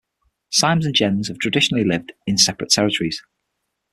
[0.49, 3.21] Simes and Gens have traditionally lived in separate territories.